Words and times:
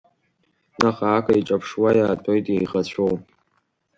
Наҟ-ааҟ 0.81 1.27
иеиҿаԥшуа 1.29 1.91
иаатәоит 1.95 2.45
иеиӷацәоу. 2.49 3.13